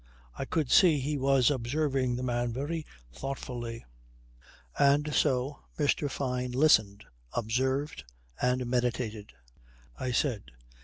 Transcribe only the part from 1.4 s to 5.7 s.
observing the man very thoughtfully." "And so,